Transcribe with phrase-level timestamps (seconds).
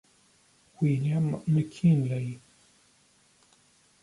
[0.81, 2.41] William McKinley.